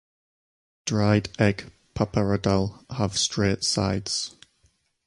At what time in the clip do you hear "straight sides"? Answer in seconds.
3.19-4.35